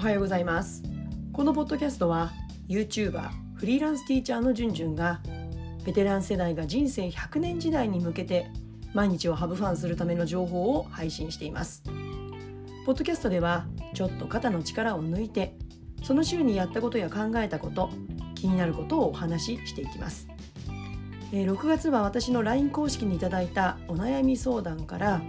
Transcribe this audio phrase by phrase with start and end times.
[0.00, 0.82] はようございます。
[1.30, 2.32] このポッドキャストは
[2.68, 5.20] YouTuber フリーランスティーチャーのじゅんじゅんが
[5.84, 8.46] ベテラン世代が人生100年時代に向けて
[8.94, 11.82] 毎日をハブファンするための情報を配信しています。
[12.86, 15.54] ポッドキャストではちょっと肩の力を抜いて
[16.02, 17.90] その週にやったことや考えたこと
[18.34, 20.28] 気になることをお話ししていきます。
[21.30, 25.20] 6月は私の LINE 公式にいただいたお悩み相談から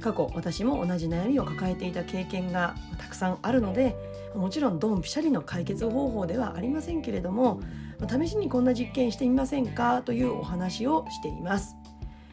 [0.00, 3.96] 過去私も同じ悩みを抱えていた経験がたくさんあるので
[4.34, 7.60] もちろんドンピシャリの解決方法ではありませんけれども
[8.08, 11.76] 試しにこんな実験してみませんかというお話をしています、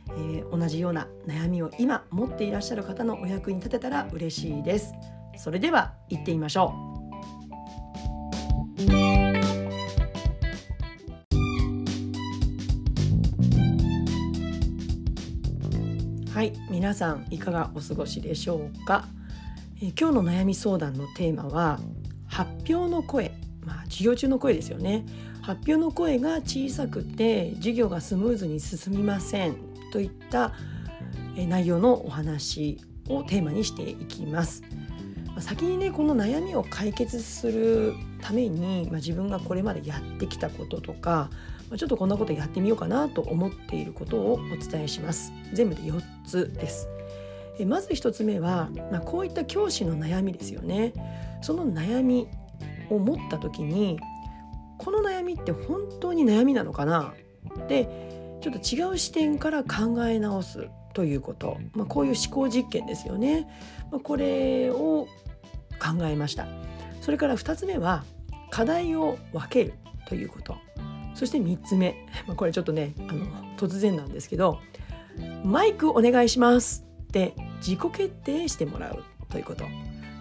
[0.09, 4.93] えー、同じような悩みを今持っていらっしゃる方のお役に立てたら嬉しいです。
[5.39, 6.88] それでは行ってみましょう。
[16.39, 19.09] はい皆さんいかがお過ごしでしょうか、
[19.81, 21.81] えー、今日の悩み相談のテーマは
[22.27, 23.33] 発表の声。
[23.65, 25.05] まあ授業中の声ですよね。
[25.41, 29.57] 発表の声が小さくて授業がスムーズに進みません。
[29.91, 30.53] といった
[31.35, 34.63] 内容のお話をテーマにしていきます。
[35.39, 41.29] 先にねこの悩みを解決するために、まあ、自分がこれまでやってきたこととか
[41.77, 45.31] ちょっとこんなことやってみようかなと思っていることをお伝えします。
[45.53, 46.89] 全部で4つです。
[47.59, 50.93] えまず1つ目は、まあ、こういった教師の悩みですよね。
[51.41, 52.27] その悩み
[52.89, 53.99] を持った時に
[54.77, 57.13] この悩みって本当に悩みなのかな？
[57.67, 63.47] でちょっと違う視点から考え直すということ、まあ、こういう思考実験ですよね、
[63.91, 65.07] まあ、これを
[65.79, 66.47] 考えました。
[67.01, 68.03] それから2つ目は
[68.49, 69.73] 課題を分ける
[70.07, 70.57] ということ。
[71.13, 71.95] そして3つ目。
[72.35, 73.25] これちょっとねあの
[73.57, 74.59] 突然なんですけど
[75.43, 79.65] マイクお願いしますって自己決定してもらうということ。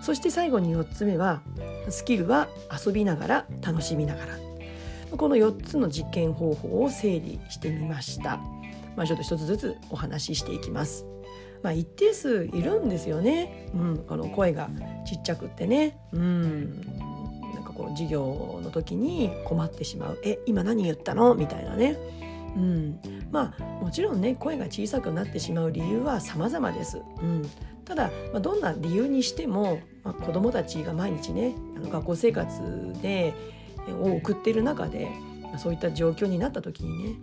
[0.00, 1.42] そして最後に4つ目は
[1.88, 2.48] スキルは
[2.86, 4.48] 遊びながら楽しみながら。
[5.16, 8.36] この4つの実験方法を整理してみました、
[8.96, 11.06] まあ、ちょっと一つずつお話ししていきます。
[11.62, 14.70] まあ、一定数いるんですよね、うん、この声が
[15.04, 16.84] ちっちゃくってね、うん、
[17.78, 21.96] こう授業の時に困ってしまう「え今何言ったの?」みたいなね。
[22.56, 22.98] うん、
[23.30, 27.00] まあもちろんね声が小さくなってしまう理由は様々です。
[27.22, 27.42] うん、
[27.84, 32.60] ただ、まあ、どんな理由にしても、まあ、子どもたちが毎日ねあの学校生活
[33.00, 33.34] で
[34.02, 35.08] を送っている中で、
[35.42, 37.16] まあ、そういった状況になった時にね、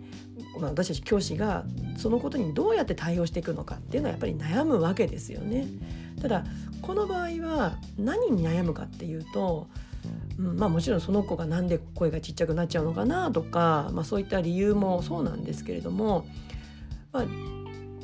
[0.58, 1.64] まあ、私たち教師が
[1.98, 5.66] そのことにどうやって対応していくのかっていうのはやっぱり悩むわけですよね。
[6.22, 6.44] ただ
[6.80, 9.66] この場合は何に悩むかっていうと
[10.38, 16.26] うん、まあもちろんその子が何で声がちっちゃくなっちゃうのかなとか、まあ、そういった理由もそうなんですけれども、
[17.12, 17.24] まあ、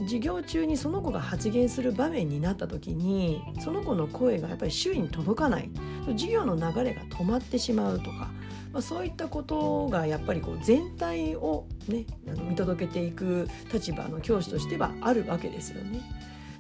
[0.03, 5.71] 授業中にその子が発言する場面になった時にその子の声がやっぱり周囲に届かない
[6.13, 8.31] 授業の流れが止まってしまうとか、
[8.73, 16.01] まあ、そういったことがやっぱりこう全体を、ね、あの見届けていく立場の教師としてはあるわけですよね。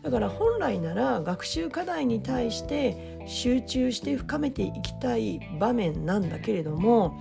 [0.02, 7.20] だから本来なら学習課題に対して集中して深めていきたい場面なんだけれども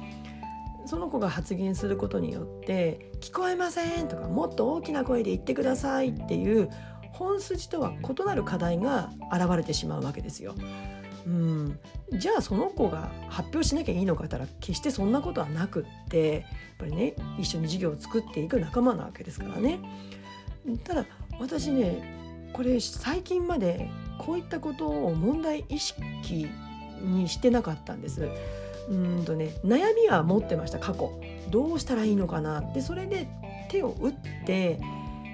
[0.86, 6.70] その子が発言することによって「聞こえません」とか「もっと大きな声で言ってください」っていう
[7.12, 10.56] 本筋とは異なる課題が現れてしまうわけですよ。
[11.28, 11.80] うん、
[12.14, 16.44] じゃあその子が発表しなきゃいいのかったら決してそんなことはなくってやっ
[16.80, 19.80] ぱりね一緒に授業を作っていく仲間なわけですからね。
[20.84, 21.06] ただ
[21.40, 22.21] 私ね
[22.54, 26.48] これ最近までこういったことを問題意識
[27.02, 28.30] にしてなかったんです。
[28.90, 31.12] うんとね悩みは持ってました過去
[31.50, 33.28] どうしたらいいのかなってそれで
[33.70, 34.14] 手を打っ
[34.46, 34.80] て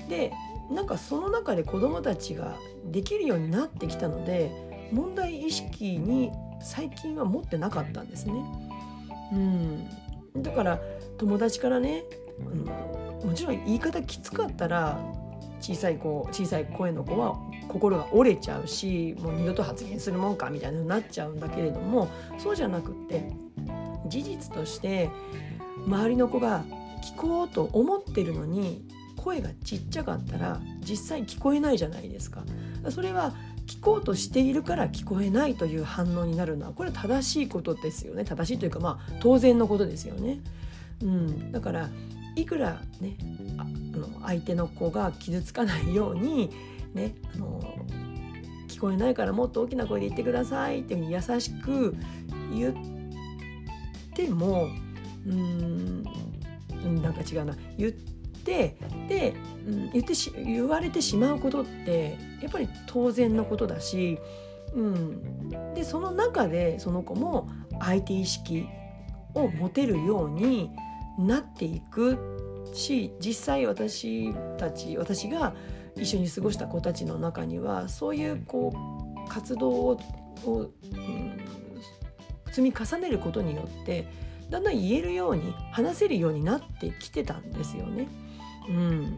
[0.10, 0.34] で
[0.70, 4.52] なんかその中で子どもたちができるようになってきたので
[4.92, 8.34] 問題意識に最近は持ってなかったんですね。
[9.34, 9.88] うん
[10.42, 10.80] だから
[11.18, 12.04] 友達からね、
[12.40, 15.00] うん、もちろん言い方きつかったら
[15.60, 17.38] 小さい子小さい声の子は
[17.68, 23.30] 心が折れちゃうしもう二度と発言するもんかみたいになっちゃうんだけれどもそうじゃなくって
[24.08, 25.10] 事実として
[25.86, 26.64] 周りの子が
[27.04, 32.44] 聞こうと思ってるのに声がちっちゃかったら実際聞こえないじゃないですか。
[32.90, 33.34] それは
[33.66, 40.40] 聞こうとしているから聞こえないという反応になるのはこれは正しいことですよね正しいというかまあ当然のことですよね。
[41.02, 41.90] うん、だから
[42.42, 43.18] いくらね
[43.58, 43.64] あ
[43.98, 46.52] の相手の子が傷つかないように
[46.94, 47.62] ねあの
[48.68, 51.96] 聞こえないからもっと大きな声で言ってくださいっていうふうに優しく
[52.54, 54.66] 言っても
[55.26, 56.04] うーん
[57.02, 57.56] なんか違うな。
[57.78, 58.78] 言って
[59.10, 59.34] で、
[59.68, 64.20] うん、言ってし言われてしまうことってやっぱり当然のことだし
[64.74, 67.50] うん、でその中でその子も
[67.80, 68.68] 相手意識
[69.34, 70.72] を持てるように
[71.18, 72.18] なっていく
[72.74, 75.56] し実際私たち私が
[75.96, 78.74] 一緒に過ごした子たちの中にはそういうこ
[79.26, 80.00] う活動を、
[80.46, 81.42] うん、
[82.48, 84.08] 積み重ねることによって
[84.50, 88.08] だんだん言えるように話せるようになってきてたんですよね。
[88.70, 89.18] うん、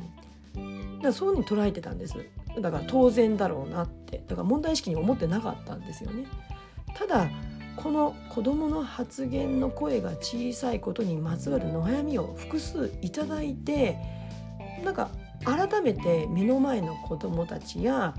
[0.98, 2.13] だからそういうふうに捉えてたんです
[2.60, 6.25] だから当然だろうなってだから問題意識に思ってなかったんですよね。
[6.95, 7.30] ただ
[7.81, 13.98] この子どもの発言の声が小さいことにまつわる悩みを複数いただいて
[14.84, 15.10] なんか
[15.46, 18.14] 改めて目の前の子どもたちや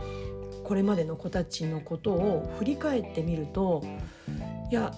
[0.65, 3.85] これまでの子たちのことを振り返ってみると
[4.71, 4.95] いや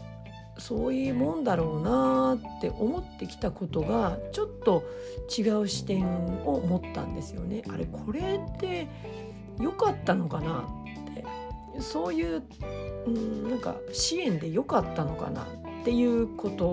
[0.58, 4.84] そういうもんだろうなって思ってきたことがちょっと
[5.36, 7.64] 違う視点を持ったんですよね。
[7.68, 8.86] あれこれって
[9.58, 10.68] 良かったのかな？
[11.82, 12.42] そういう
[13.06, 15.46] うんなんか支援で良かったのかなっ
[15.84, 16.66] ていうこと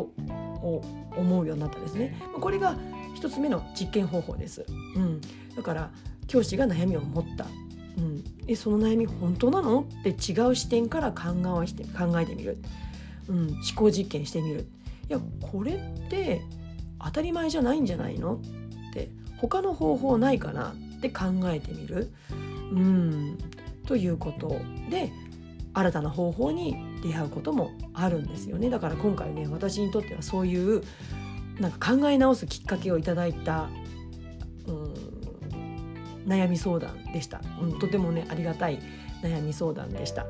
[0.61, 0.83] を
[1.15, 2.21] 思うようになったんですね。
[2.39, 2.77] これが
[3.15, 4.65] 一つ目の実験方法です。
[4.95, 5.21] うん、
[5.55, 5.91] だから
[6.27, 7.45] 教師が悩みを持った。
[7.97, 12.57] うん、えその悩み本当なのって違う視点から考えして考えてみる。
[13.29, 14.67] うん、思考実験してみる
[15.07, 16.41] いやこれって
[16.99, 18.35] 当たり前じゃないんじゃないの
[18.89, 22.11] って他の方法ないかなって考えてみる、
[22.71, 23.37] うん、
[23.89, 24.49] ということ
[24.91, 25.11] で
[25.73, 30.83] 新たな方法に出会うこともあるんですよねだから今回ね私にとってはそういう
[31.59, 33.67] なんか考え直すきっかけをいただいた、
[34.67, 34.93] うん、
[36.27, 38.79] 悩み相談でした、うん、とてもねありがたい
[39.23, 40.27] 悩み相談でした。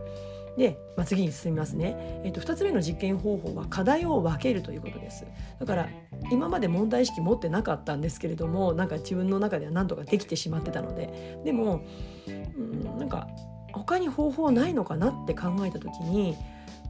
[0.57, 5.25] で、まあ、次に進みますね、えーと、2つ目の実験方法は課題を分けるということです。
[5.59, 5.89] だから
[6.31, 11.39] 今まで問題意識持ってなかったんですけれどもなんか自分の中では何とかできてしまってたので。
[11.43, 11.81] でも
[12.27, 13.27] うんなんか
[13.73, 16.35] 他に方法ないのかなって考えた時に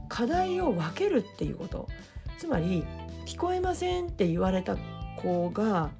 [0.08, 1.88] 課題を分けるっていうこと。
[2.38, 2.84] つまり
[3.26, 4.76] 聞こえませんって言われた
[5.22, 5.90] 子が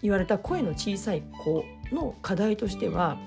[0.00, 3.18] 言われた声の小さい子の課題としては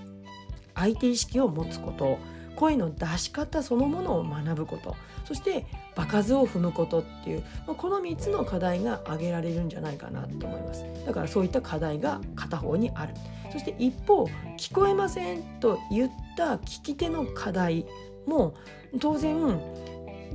[0.74, 2.18] 相手意識を持つこと。
[2.56, 4.96] 声の出し方そのものを学ぶこと。
[5.26, 5.66] そして
[5.96, 10.86] 場数を踏むことっていう、まあ、この3つの課題が挙げられるんじゃないかなと思います。
[11.06, 13.14] だからそういった課題が片方にある。
[13.52, 14.26] そして一方
[14.58, 17.86] 聞こえませんと言った聞き手の課題
[18.26, 18.54] も
[19.00, 19.60] 当然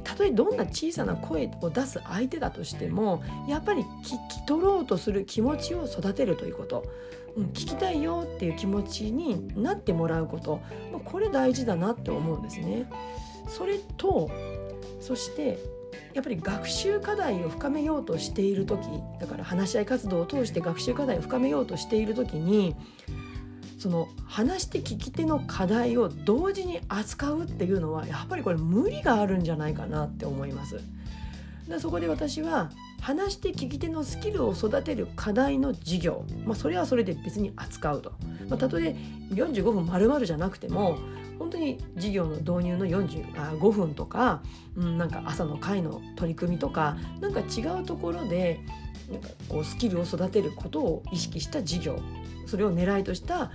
[0.03, 6.85] たとえどんな小さな声を出す相手だとしてもやっぱり聞き取ろうとする気持ちを育てるということ。
[7.37, 10.61] うん、聞きたいよっていう気持ちになってもらうこと、
[11.05, 12.91] これ大事だなって思うんですね。
[13.49, 14.31] それと
[15.01, 15.59] そして
[16.15, 18.81] やっぱり学習課題を深めようとしている時
[19.21, 22.77] だから話し合い活動を通して学習課題を深めようとしている時に
[23.79, 30.81] その話して聞き手の課題を同時に扱うっていうのはやっぱりこれ無理があるんじゃないかなって思います。
[31.67, 38.13] でそこで私は話して聞き手のスキルを育てる課題の授業、まあ、それはそれで別に扱うと、
[38.49, 38.95] まあ、たとえ
[39.31, 40.99] 45分丸々じゃなくても
[41.39, 44.43] 本当に授業の導入の45分とか、
[44.77, 48.61] うん、なんか朝の会の取り組みとかなんか違うところで
[49.11, 51.99] なんかこうスキルを育てることを意識した授業。
[52.47, 53.53] それを狙いとした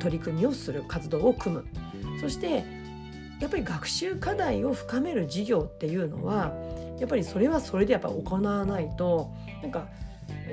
[0.00, 1.64] 取り組みをする活動を組む。
[2.20, 2.64] そして
[3.42, 6.54] やっぱり学習課題を深める授業っていうのは
[7.00, 9.88] やっぱりそれはそれでやっぱ行わないとなんか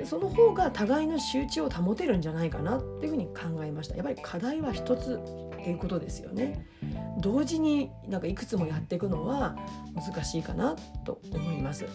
[0.04, 3.94] その方が互いの集中を保てるんじゃないかなっていうふうに考えました。
[3.94, 5.20] やっぱり課題は一つ
[5.54, 6.66] っていうことですよね。
[7.20, 9.56] 同時になんかいくつもやっていくのは
[9.94, 11.86] 難しいかなと思います。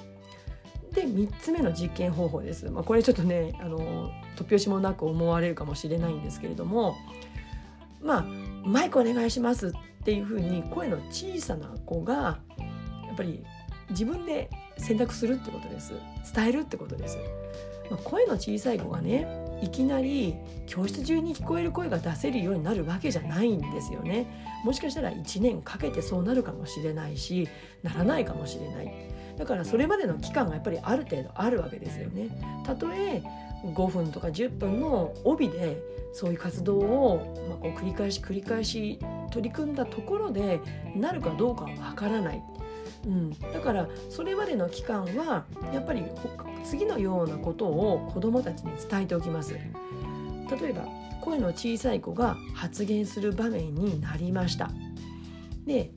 [0.93, 6.95] で3つ目の実験方法です、まあ、これちょっとねあの突拍子もなく思われるかもしれないんですけれども
[8.01, 8.25] まあ
[8.65, 9.73] マイクお願いします
[10.05, 12.37] っていうふうに声の小さな子が
[13.07, 13.43] やっぱり
[13.89, 15.93] 自分で選択するってことです。
[16.31, 17.17] 伝えるってことです、
[17.89, 19.27] まあ、声の小さい子がね
[19.63, 20.35] いきなり
[20.67, 24.27] 教室中に聞こえる声が出せるようになるわけじゃないんですよね。
[24.63, 27.49] もしかしたら1年かけてそうなるかもしれないし
[27.81, 28.93] ならないかもしれない。
[29.39, 32.29] だからそれまでの期間がやっぱりある程度あるわけですよね。
[32.63, 33.23] たとえ
[33.73, 35.81] 5分とか10分の帯で
[36.13, 38.99] そういう活動を、まあ、こう繰り返し繰り返し
[39.31, 40.59] 取り組んだところで
[40.95, 42.43] なるかどうかはわからない
[43.05, 46.03] うん、だからそれまでの期間はやっぱり
[46.63, 49.53] 次のようなことを子どもたちに伝えておきます。
[49.53, 50.87] 例えば
[51.21, 54.71] 声の小さい子が発言する場面になりました。
[55.65, 55.91] で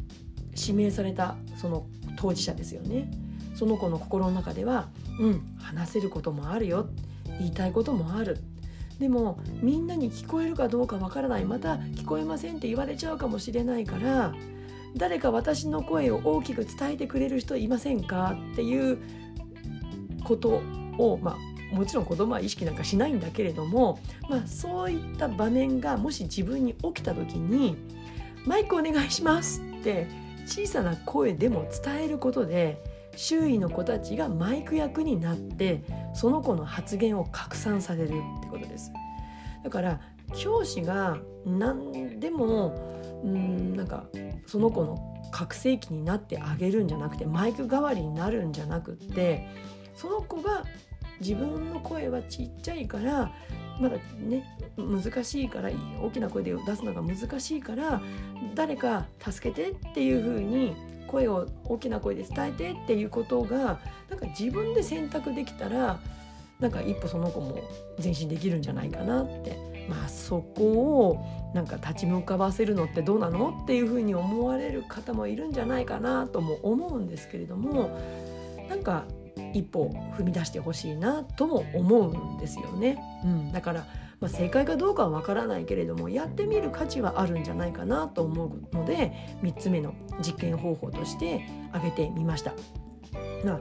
[0.57, 3.11] 指名されたその当事者ですよね。
[3.55, 6.89] その子の心の中では「うん話せることもあるよ」
[7.39, 8.39] 言いたいこともある。
[8.99, 11.45] でもみんなに聞こえるかどうかわからない。
[11.45, 14.35] また聞こえませんって言われちゃうかもしれないから
[14.97, 18.37] 誰か私の声を大きく伝えてくれる人いませんか？
[18.53, 18.99] っていう
[20.25, 20.61] こと
[20.99, 21.39] を、ま
[21.73, 27.77] あ、もちろん子供は意識なんかしないんだけれども、まあ、そういった場面がもし自分に起きた時に
[28.47, 30.09] 「マイクお願いします」って
[30.45, 32.83] 小さな声でも伝えることで
[33.15, 35.83] 周囲の子たちがマイク役になって
[36.15, 38.11] その子の発言を拡散されるっ
[38.41, 38.93] てことです。
[39.63, 40.01] だから
[40.37, 42.75] 教師が何でも
[43.25, 44.05] うんなんか
[44.47, 49.47] その子の覚醒器になってあげるんじゃなくてマイク代わりになるんじゃなくって
[49.95, 50.65] その子が
[51.21, 53.33] 自分の声はちっちゃいから
[53.81, 54.45] まだね
[54.77, 55.71] 難しいから
[56.03, 58.01] 大きな声で出すのが難しいから
[58.55, 60.75] 誰か助けてっていう風に
[61.09, 65.99] 声を大きな声で伝えてっていうことがなんか自分で選択できたら
[66.61, 67.59] なんか一歩その子も
[68.03, 70.65] 前進できるんじゃないかなってまあそこ
[71.11, 77.99] をなんか立ち向かわせるのってどうなのっていうふうに思われる方もいるんじゃないかなとも思うんですけれども
[78.69, 79.05] なんか
[79.55, 82.99] 一歩踏み出してほしいなとも思うんですよね。
[83.25, 83.87] うん、だから
[84.21, 92.53] まあ、正解かどうかはわからないけれどもやってみる価値はあるんじゃないかなと思うので3つ目の実験方法として挙げてみました。
[93.45, 93.61] まあ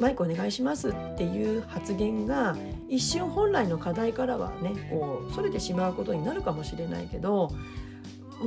[0.00, 2.56] マイクお願いしますっていう発言が
[2.88, 7.50] 一瞬本来の課題からはねこうそれてしまうことになるかもしれないけど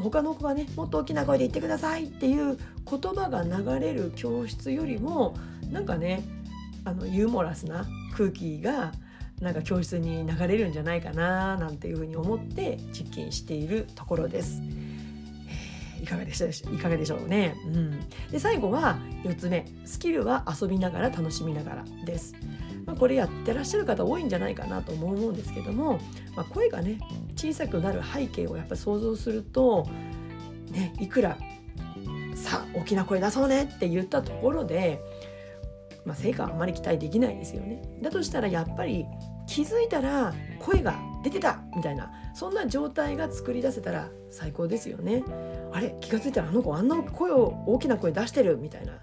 [0.04, 2.58] 他の子がねもっと大きな声で言ってくださいっていう
[2.90, 5.36] 言葉が流れる教室よりも
[5.72, 6.24] なんかね
[6.86, 8.94] あのユーモラスな空気が
[9.41, 14.62] なんか教室に流れるんじゃないかななんていうふうに思って実験しているところです。
[16.01, 17.56] いかがでしたいかがでしょうね。
[17.65, 22.36] うん、で最後は4つ目スキルは遊びながら楽しみながらです。
[22.86, 26.00] まあ、これやってらっしゃる方多いんじゃないかなと思うんですけども、
[26.36, 27.00] まあ、声がね
[27.36, 29.86] 小さくなる背景をやっぱり想像すると、
[30.72, 31.38] ね、いくら
[32.34, 35.01] 「さあ大きな声出そうね」って言ったところで、
[36.08, 37.82] まあ、成果はあんまり期待できないですよね。
[38.02, 39.06] だとしたらやっぱり
[39.46, 45.24] 気づいたら声が出てたみたいなそんな状態が作り出せたら最高ですよね。
[45.74, 48.94] あれ気が付いたらあの子あんな声を大きな声出してるみたいな、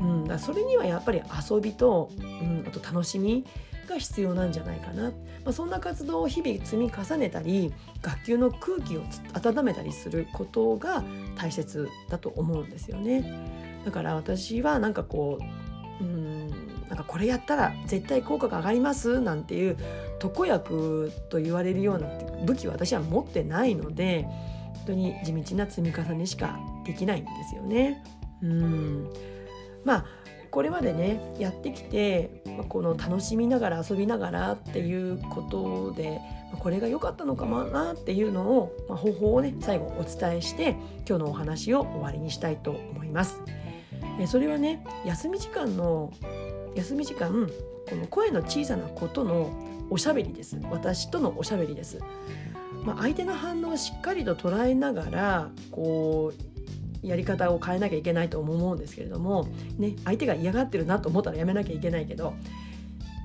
[0.00, 3.44] うん、だそれにはやっぱり遊びと、うん、あと楽しみ
[3.88, 5.10] が必要なんじゃないかな、ま
[5.46, 9.02] あ、そんな活動を日々積み重ねたり学級の空気を
[9.32, 11.02] 温めたりすることが
[11.36, 13.58] 大切だと思うんですよね。
[13.84, 15.67] だから私はなんかこう、
[16.00, 16.50] うん
[16.88, 19.76] なんかこれやったら絶対効果が上がりますなんていう
[20.18, 22.08] 特効薬と言われるような
[22.44, 28.02] 武器は私は持ってないので本当に地道な積み重ねしかできないんですよね。
[28.42, 29.10] うん
[29.84, 30.06] まあ
[30.50, 36.20] これまでねやってきて、この楽しみながら遊びながらっていうことで、
[36.58, 40.70] これが良かったのかもなっていうのを、まあ、方法をね最後お伝えして
[41.06, 43.40] 今日のお話を終わりにしたいと思います。
[44.20, 46.12] えそれはね休み時間の
[46.74, 47.48] 休み時間
[47.88, 49.50] この声の小さなことの
[49.90, 50.58] おしゃべりです。
[50.70, 51.98] 私とのおしゃべりです、
[52.84, 56.32] まあ、相手の反応をしっかりと捉えながらこ
[57.02, 62.34] うやり方を変えなきゃいけないと思うんですけれども、ね、相手が嫌がってるなと思ったらやめなきゃいけないけど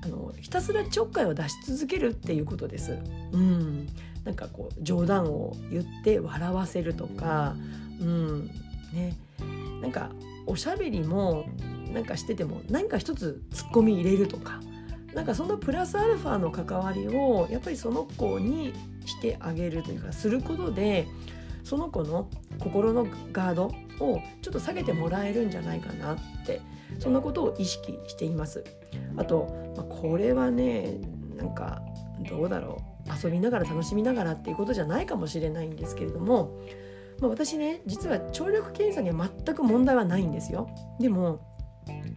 [0.03, 2.97] あのひたすらちょっかいを出し続けるっていうことです。
[3.31, 3.87] うん、
[4.23, 7.55] なんかこう冗談を言って笑わせるとか、
[7.99, 8.47] うん。
[8.93, 9.15] ね、
[9.81, 10.11] なんか
[10.45, 11.45] おしゃべりも
[11.93, 14.59] なんかしてても何か一つツッコミ入れるとか
[15.13, 18.73] なんかそのプラスアルファの関わりをやっぱりその子に
[19.05, 21.07] してあげるというかすることで
[21.63, 23.65] その子の心のガード
[23.99, 26.61] をちょっと下げてもらえるんじゃないかなって
[26.99, 28.63] そんなことを意識しています。
[29.17, 30.99] あと、まあ、これはね
[31.35, 31.81] なんか
[32.29, 36.57] どうだろう遊びながら楽しみながらっていうことじゃないかもしれないんですけれども、
[37.19, 40.69] まあ、私ね実は聴力検査には全く問題はないんですよ。
[40.99, 41.53] でも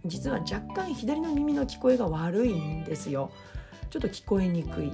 [0.04, 3.30] 実は若干左の耳の聞こえが悪いんですよ
[3.90, 4.92] ちょっと聞こえにくい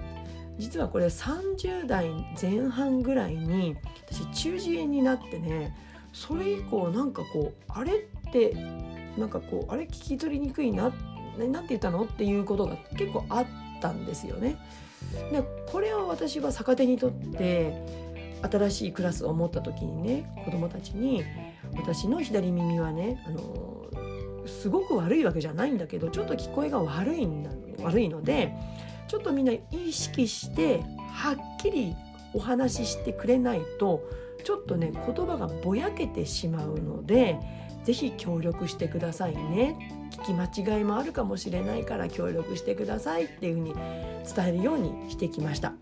[0.59, 5.76] 実はこれ30代前半ぐらいに私中耳炎になってね
[6.12, 8.54] それ以降なんかこうあれって
[9.16, 10.92] なんかこうあれ聞き取りにくいな
[11.38, 13.47] 何て言ったのっていうことが結構あっ
[13.80, 14.59] たんですよね。
[15.30, 18.01] でこれを私は逆手にとって
[18.50, 21.25] 新しいクラスを持った時にね子どもたちに
[21.76, 23.87] 私の左耳はねあの
[24.46, 27.50] すごく悪いわけじゃないんだけどちょっと聞こえが悪いんだ
[27.82, 28.52] 悪いので
[29.08, 30.82] ちょっとみんな意識して
[31.12, 31.94] はっきり
[32.34, 34.02] お話ししてくれないと
[34.44, 37.38] ちょっとね言葉がぼやけてしまうので
[37.84, 40.00] 是非協力してくださいね。
[40.12, 43.75] 聞き間違いもあるかもしれないから協力してくださいっていうふうに
[44.34, 45.72] 伝えるようにしてきました。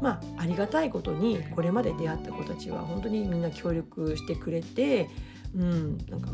[0.00, 5.08] まあありがたいことにこれまで出会った子たちは本当にみんな協力してくれて、
[5.54, 6.30] うん、なんか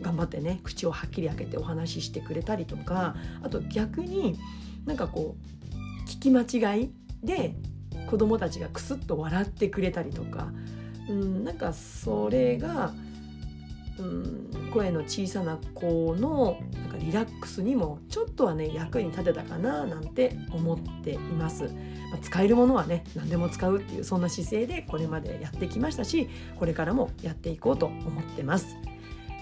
[0.00, 4.36] 頑張ってね口をはっきり開けてお話ししてくれたりとかあと逆に
[4.86, 6.42] なんかこう聞き間
[6.74, 6.92] 違い
[7.22, 7.54] で
[8.08, 10.48] 子どもたちがクスッと笑ってくれたりとか、
[11.08, 13.07] うん、なんかそれが、うん、
[13.98, 21.64] うん声の小さな子のなんかリラックスにもちょっとはね役に立てたかななんて思っています。
[22.10, 28.76] まあ、使えるものはね何でも使うっていうそんな姿勢でこれまでやってきましたしこれからもやっていこうと思ってます。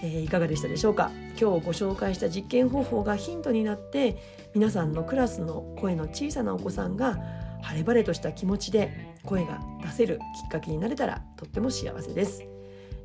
[0.03, 1.11] えー、いかがでしたでしょうか？
[1.39, 4.17] 今日ご紹介した実験方法がヒントになって
[4.53, 7.17] 皆さんのクラスの声の小さなお子さんが
[7.61, 12.43] 晴れ晴れとした気持ちで声が出せるきっかけになれたらとっても幸せです、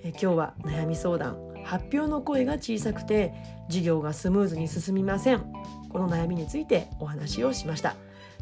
[0.04, 1.36] え、今日は悩み相談。
[1.64, 3.32] 発表の声が小さくて
[3.68, 5.40] 授業がスムーズに進みません。
[5.88, 7.94] この悩みについてお話をしました。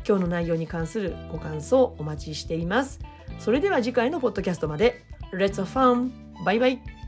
[0.07, 3.00] 今日の内容に関するご感想お待ちしています。
[3.38, 5.02] それでは次回のポッドキャストまで。
[5.33, 6.11] Let's have fun!
[6.45, 7.00] バイバイ。